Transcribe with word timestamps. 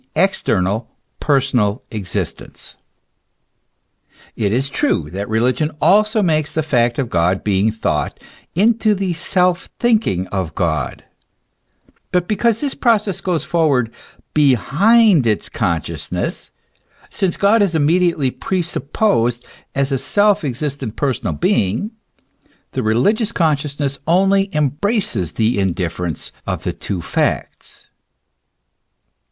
e., 0.01 0.03
external, 0.15 0.89
personal 1.19 1.83
existence. 1.91 2.75
It 4.35 4.51
is 4.51 4.67
true 4.67 5.11
that 5.11 5.29
re 5.29 5.39
ligion 5.39 5.69
also 5.79 6.23
makes 6.23 6.51
the 6.51 6.63
fact 6.63 6.97
of 6.97 7.07
God 7.07 7.43
being 7.43 7.71
thought 7.71 8.19
into 8.55 8.95
the 8.95 9.13
self 9.13 9.69
thinking 9.79 10.25
of 10.29 10.55
God; 10.55 11.03
but 12.11 12.27
because 12.27 12.61
this 12.61 12.73
process 12.73 13.21
goes 13.21 13.43
forward 13.43 13.91
behind 14.33 15.27
its 15.27 15.49
consciousness, 15.49 16.49
since 17.11 17.37
God 17.37 17.61
is 17.61 17.75
immediately 17.75 18.31
presupposed 18.31 19.45
as 19.75 19.91
a 19.91 19.99
self 19.99 20.43
existent 20.43 20.95
personal 20.95 21.33
being, 21.35 21.91
the 22.71 22.81
religious 22.81 23.31
consciousness 23.31 23.99
only 24.07 24.49
embraces 24.55 25.33
the 25.33 25.59
indifference 25.59 26.31
of 26.47 26.63
the 26.63 26.73
two 26.73 27.03
facts. 27.03 27.89